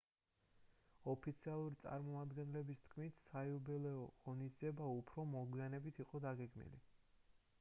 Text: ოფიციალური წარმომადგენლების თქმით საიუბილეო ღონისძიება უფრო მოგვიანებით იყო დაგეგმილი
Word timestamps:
ოფიციალური 1.11 1.77
წარმომადგენლების 1.83 2.81
თქმით 2.87 3.21
საიუბილეო 3.27 4.07
ღონისძიება 4.23 4.87
უფრო 4.95 5.27
მოგვიანებით 5.37 6.01
იყო 6.07 6.23
დაგეგმილი 6.27 6.81